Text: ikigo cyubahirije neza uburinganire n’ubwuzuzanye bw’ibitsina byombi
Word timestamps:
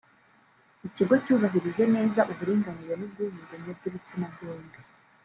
ikigo 0.87 1.13
cyubahirije 1.23 1.83
neza 1.95 2.19
uburinganire 2.31 2.93
n’ubwuzuzanye 2.97 3.71
bw’ibitsina 3.77 4.27
byombi 4.33 4.79